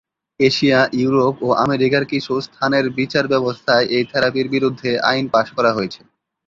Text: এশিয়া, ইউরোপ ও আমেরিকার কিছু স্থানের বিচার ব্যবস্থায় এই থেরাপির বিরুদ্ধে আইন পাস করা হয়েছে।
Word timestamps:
এশিয়া, 0.39 0.79
ইউরোপ 0.93 1.35
ও 1.41 1.59
আমেরিকার 1.65 2.03
কিছু 2.05 2.33
স্থানের 2.47 2.85
বিচার 2.99 3.25
ব্যবস্থায় 3.27 3.85
এই 3.95 4.03
থেরাপির 4.11 4.47
বিরুদ্ধে 4.49 4.91
আইন 5.09 5.25
পাস 5.33 5.47
করা 5.57 5.71
হয়েছে। 5.73 6.01